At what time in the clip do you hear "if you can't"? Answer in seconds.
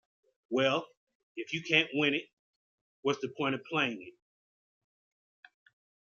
1.35-1.87